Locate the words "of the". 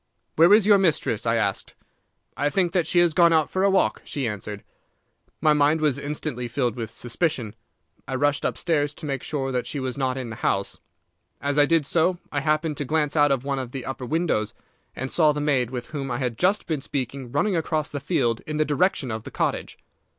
13.59-13.85, 19.11-19.29